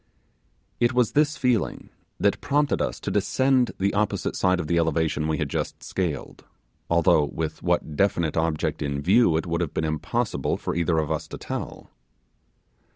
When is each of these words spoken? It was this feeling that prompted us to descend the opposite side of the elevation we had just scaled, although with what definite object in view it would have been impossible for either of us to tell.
It 0.79 0.93
was 0.93 1.11
this 1.11 1.37
feeling 1.37 1.91
that 2.19 2.41
prompted 2.41 2.81
us 2.81 2.99
to 3.01 3.11
descend 3.11 3.69
the 3.77 3.93
opposite 3.93 4.35
side 4.35 4.59
of 4.59 4.65
the 4.65 4.79
elevation 4.79 5.27
we 5.27 5.37
had 5.37 5.47
just 5.47 5.83
scaled, 5.83 6.43
although 6.89 7.25
with 7.25 7.61
what 7.61 7.95
definite 7.95 8.35
object 8.35 8.81
in 8.81 8.99
view 9.03 9.37
it 9.37 9.45
would 9.45 9.61
have 9.61 9.75
been 9.75 9.85
impossible 9.85 10.57
for 10.57 10.73
either 10.73 10.97
of 10.97 11.11
us 11.11 11.27
to 11.27 11.37
tell. 11.37 11.91